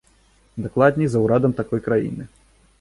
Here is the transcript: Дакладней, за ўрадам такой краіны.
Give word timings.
Дакладней, 0.63 1.09
за 1.15 1.23
ўрадам 1.27 1.55
такой 1.63 1.79
краіны. 1.91 2.23